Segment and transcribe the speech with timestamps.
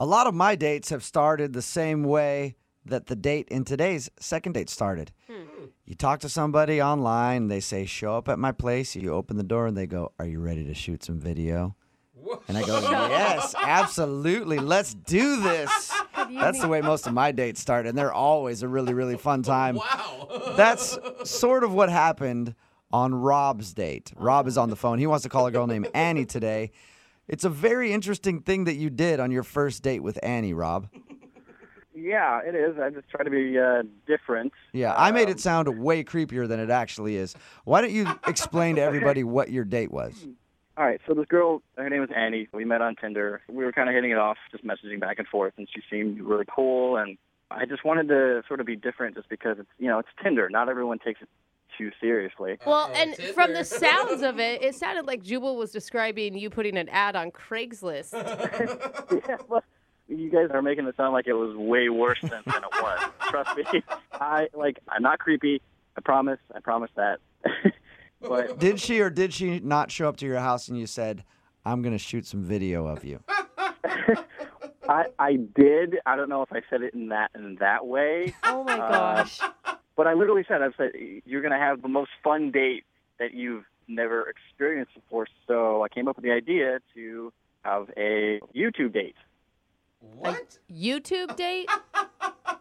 [0.00, 2.56] A lot of my dates have started the same way
[2.86, 5.12] that the date in today's second date started.
[5.84, 8.96] You talk to somebody online, they say, Show up at my place.
[8.96, 11.76] You open the door and they go, Are you ready to shoot some video?
[12.48, 14.58] And I go, Yes, absolutely.
[14.58, 15.92] Let's do this.
[16.30, 19.42] That's the way most of my dates start, and they're always a really, really fun
[19.42, 19.76] time.
[19.76, 20.54] Wow.
[20.56, 22.54] That's sort of what happened
[22.90, 24.14] on Rob's date.
[24.16, 24.98] Rob is on the phone.
[24.98, 26.70] He wants to call a girl named Annie today.
[27.30, 30.88] It's a very interesting thing that you did on your first date with Annie, Rob.
[31.94, 32.76] Yeah, it is.
[32.76, 34.52] I just try to be uh, different.
[34.72, 37.36] Yeah, I made it sound way creepier than it actually is.
[37.62, 40.26] Why don't you explain to everybody what your date was?
[40.76, 42.48] All right, so this girl, her name was Annie.
[42.52, 43.42] We met on Tinder.
[43.48, 46.20] We were kind of hitting it off, just messaging back and forth, and she seemed
[46.20, 46.96] really cool.
[46.96, 47.16] And
[47.52, 50.48] I just wanted to sort of be different, just because it's you know it's Tinder.
[50.50, 51.28] Not everyone takes it
[51.80, 52.58] too seriously.
[52.66, 56.50] Well, Uh-oh, and from the sounds of it, it sounded like Jubal was describing you
[56.50, 58.12] putting an ad on Craigslist.
[59.28, 59.64] yeah, well,
[60.08, 63.00] you guys are making it sound like it was way worse than, than it was.
[63.30, 63.82] Trust me.
[64.12, 64.78] I like.
[64.88, 65.62] I'm not creepy.
[65.96, 66.38] I promise.
[66.54, 67.18] I promise that.
[68.20, 71.24] but Did she or did she not show up to your house and you said,
[71.64, 73.20] I'm going to shoot some video of you?
[74.88, 75.96] I I did.
[76.04, 78.34] I don't know if I said it in that in that way.
[78.44, 79.40] Oh my Uh, gosh.
[80.00, 80.92] But I literally said, I've said,
[81.26, 82.84] you're going to have the most fun date
[83.18, 85.26] that you've never experienced before.
[85.46, 87.30] So I came up with the idea to
[87.66, 89.16] have a YouTube date.
[90.00, 90.56] What?
[90.72, 91.68] YouTube date?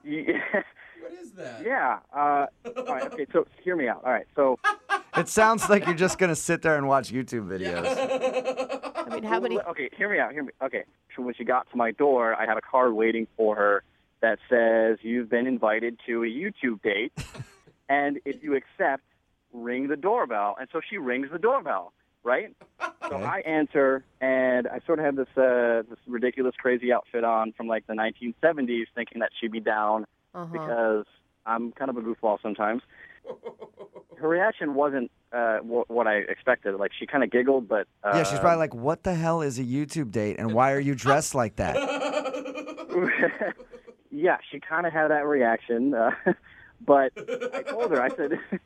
[0.03, 0.33] Yeah.
[1.01, 1.63] What is that?
[1.65, 1.99] yeah.
[2.13, 3.03] Uh, all right.
[3.13, 3.25] Okay.
[3.31, 4.03] So hear me out.
[4.03, 4.27] All right.
[4.35, 4.59] So
[5.15, 7.85] It sounds like you're just going to sit there and watch YouTube videos.
[9.07, 9.57] I mean, how many?
[9.61, 9.89] Okay.
[9.97, 10.33] Hear me out.
[10.33, 10.51] Hear me.
[10.61, 10.83] Okay.
[11.15, 13.83] So when she got to my door, I had a car waiting for her
[14.21, 17.11] that says, "You've been invited to a YouTube date,
[17.89, 19.03] and if you accept,
[19.53, 21.93] ring the doorbell." And so she rings the doorbell.
[22.23, 22.53] Right.
[23.09, 23.23] So Okay.
[23.23, 27.67] I answer, and I sort of have this uh, this ridiculous, crazy outfit on from
[27.67, 30.45] like the 1970s, thinking that she'd be down Uh-huh.
[30.51, 31.05] because
[31.45, 32.81] I'm kind of a goofball sometimes.
[34.17, 36.75] Her reaction wasn't uh, wh- what I expected.
[36.75, 39.57] Like she kind of giggled, but uh, Yeah, she's probably like, What the hell is
[39.57, 41.77] a YouTube date and why are you dressed like that?
[44.11, 45.93] yeah, she kind of had that reaction.
[45.93, 46.11] Uh,
[46.85, 48.31] but I told her, I said,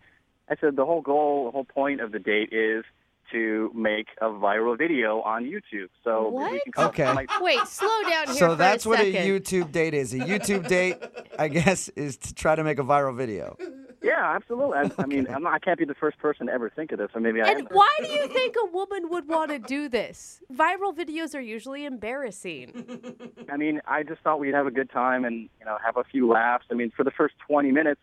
[0.49, 2.83] I said the whole goal, the whole point of the date is
[3.31, 5.87] to make a viral video on YouTube.
[6.03, 6.63] So we What?
[6.63, 7.05] can come up with Okay.
[7.07, 9.11] some, like, Wait, slow down here So for that's a what a.
[9.13, 10.13] YouTube date is.
[10.13, 10.97] A YouTube date,
[11.39, 13.57] I guess, is to try to make a viral video.
[14.03, 14.77] Yeah, absolutely.
[14.77, 16.99] I, I mean, I'm not, I can't be the first person to ever think of
[16.99, 17.49] this, or maybe I.
[17.51, 20.41] And why do you think a woman would want to do this?
[20.53, 23.15] Viral videos are usually embarrassing.
[23.51, 26.03] I mean, I just thought we'd have a good time and you know have a
[26.03, 26.65] few laughs.
[26.69, 28.01] I mean, for the first 20 minutes,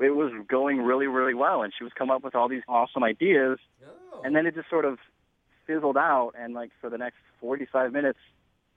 [0.00, 3.04] it was going really, really well, and she was coming up with all these awesome
[3.04, 4.20] ideas, No.
[4.24, 4.98] and then it just sort of
[5.66, 6.32] fizzled out.
[6.38, 8.18] And like for the next 45 minutes,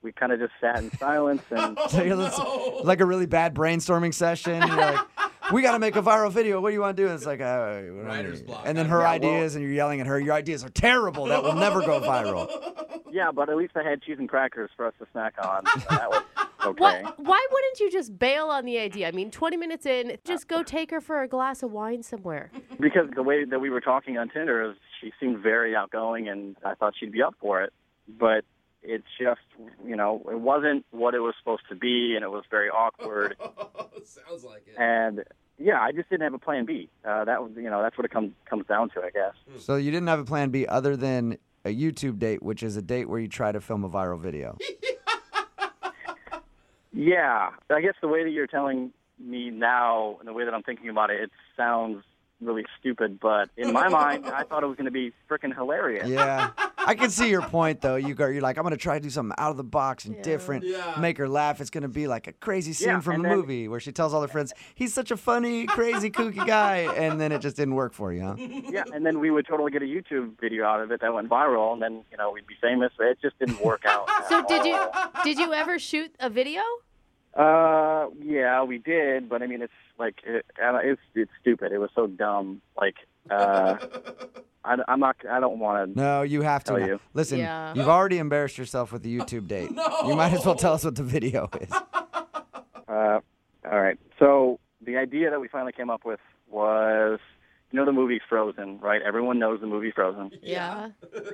[0.02, 1.42] we kind of just sat in silence.
[1.50, 4.60] And oh, So you're like a really bad brainstorming session.
[4.60, 5.00] Like,
[5.52, 6.60] we got to make a viral video.
[6.60, 7.06] What do you want to do?
[7.08, 8.62] And It's like, uh, what do I Writer's need?" block.
[8.66, 10.18] And then her Yeah, well- ideas, and you're yelling at her.
[10.18, 11.26] Your ideas are terrible.
[11.26, 12.48] That will never go viral.
[13.12, 15.64] yeah, but at least I had cheese and crackers for us to snack on.
[15.66, 16.22] So that was
[16.66, 17.02] okay.
[17.02, 19.08] What, why wouldn't you just bail on the idea?
[19.08, 22.50] I mean, 20 minutes in, just go take her for a glass of wine somewhere.
[22.80, 26.56] Because the way that we were talking on Tinder is she seemed very outgoing and
[26.64, 27.72] I thought she'd be up for it.
[28.08, 28.44] But
[28.84, 29.40] it just,
[29.86, 33.36] you know, it wasn't what it was supposed to be and it was very awkward.
[34.04, 34.74] Sounds like it.
[34.78, 35.24] and
[35.58, 36.88] yeah, I just didn't have a plan B.
[37.04, 39.34] Uh, that was, you know, that's what it comes comes down to, I guess.
[39.62, 42.82] So you didn't have a plan B other than a YouTube date, which is a
[42.82, 44.58] date where you try to film a viral video.
[46.96, 50.62] Yeah, I guess the way that you're telling me now and the way that I'm
[50.62, 52.04] thinking about it, it sounds
[52.40, 53.18] really stupid.
[53.20, 56.08] But in my mind, I thought it was going to be freaking hilarious.
[56.08, 56.50] Yeah,
[56.86, 57.96] I can see your point though.
[57.96, 60.16] You go, you're like, I'm gonna try to do something out of the box and
[60.16, 60.22] Yeah.
[60.22, 60.96] different, Yeah.
[61.00, 61.60] make her laugh.
[61.60, 63.92] It's gonna be like a crazy scene Yeah, from and a then- movie where she
[63.92, 67.56] tells all her friends, "He's such a funny, crazy, kooky guy," and then it just
[67.56, 68.34] didn't work for you, huh?
[68.38, 71.28] Yeah, and then we would totally get a YouTube video out of it that went
[71.28, 72.92] viral, and then you know we'd be famous.
[72.98, 74.08] It just didn't work out.
[74.28, 74.78] So did you
[75.24, 76.62] did you ever shoot a video?
[77.34, 81.72] Uh, yeah, we did, but I mean, it's like it, it's it's stupid.
[81.72, 82.60] It was so dumb.
[82.80, 82.94] Like,
[83.28, 83.76] uh,
[84.64, 85.16] I, I'm not.
[85.30, 86.00] I don't want to.
[86.00, 86.72] No, you have to.
[86.78, 87.00] Tell you.
[87.12, 87.74] Listen, Yeah.
[87.74, 89.70] you've already embarrassed yourself with the YouTube date.
[90.06, 91.70] You might as well tell us what the video is.
[92.86, 93.18] Uh,
[93.70, 93.98] all right.
[94.18, 97.18] So the idea that we finally came up with was,
[97.72, 99.00] you know, the movie Frozen, right?
[99.02, 100.30] Everyone knows the movie Frozen.
[100.42, 100.90] Yeah.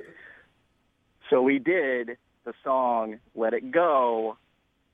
[1.29, 4.37] So we did the song "Let It Go,"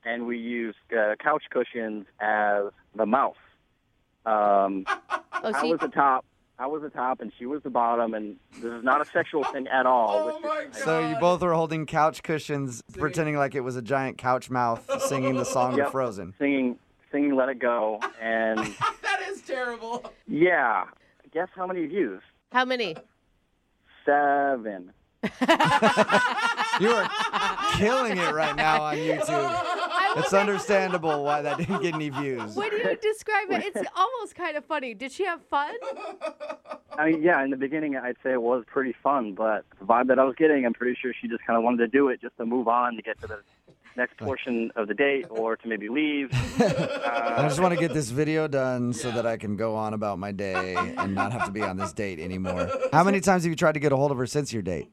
[0.04, 2.64] and we used uh, couch cushions as
[2.94, 3.34] the mouse.
[4.24, 5.00] Um, Oh,
[5.32, 6.24] I was you, the top.
[6.60, 9.44] I was the top and she was the bottom, and this is not a sexual
[9.44, 10.18] thing at all.
[10.18, 10.84] Oh which my is- god.
[10.84, 14.84] So you both were holding couch cushions, pretending like it was a giant couch mouth
[15.02, 15.86] singing the song Yep.
[15.86, 16.34] of Frozen.
[16.38, 16.76] singing,
[17.12, 18.58] singing "Let It Go," and
[19.02, 20.04] that is terrible.
[20.26, 20.84] yeah,
[21.32, 22.22] guess how many views?
[22.52, 22.96] How many?
[24.04, 24.92] Seven.
[26.80, 27.10] You are
[27.76, 29.67] killing it right now on YouTube.
[30.18, 32.54] It's understandable why that didn't get any views.
[32.54, 34.94] When you describe it, it's almost kind of funny.
[34.94, 35.74] Did she have fun?
[36.98, 40.08] I mean, yeah, in the beginning, I'd say it was pretty fun, but the vibe
[40.08, 42.20] that I was getting, I'm pretty sure she just kind of wanted to do it
[42.20, 43.38] just to move on to get to the
[43.96, 46.30] next portion of the date or to maybe leave.
[46.32, 50.18] I just want to get this video done so that I can go on about
[50.18, 52.70] my day and not have to be on this date anymore.
[52.92, 54.88] How many times have you tried to get a hold of her since your date?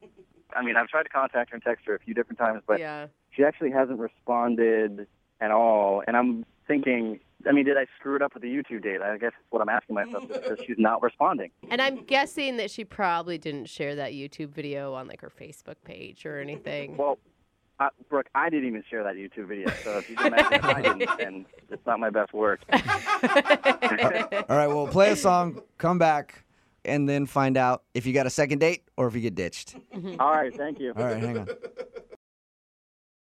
[0.56, 2.80] I mean, I've tried to contact her and text her a few different times, but
[2.80, 3.08] yeah.
[3.32, 5.08] she actually hasn't responded
[5.42, 6.04] at all.
[6.08, 9.02] And I'm thinking, I mean, did I screw it up with the YouTube date?
[9.02, 11.52] I guess that's what I'm asking myself because she's not responding.
[11.70, 15.76] And I'm guessing that she probably didn't share that YouTube video on like her Facebook
[15.84, 16.98] page or anything.
[16.98, 17.20] Well,
[17.80, 20.82] uh, Brooke, I didn't even share that YouTube video, so if you can imagine I
[20.82, 22.62] didn't, then it's not my best work.
[22.72, 22.80] All
[24.50, 26.46] right, well, play a song, come back,
[26.86, 29.76] and then find out if you got a second date or if you get ditched.
[30.20, 30.94] All right, thank you.
[30.96, 31.48] All right, hang on.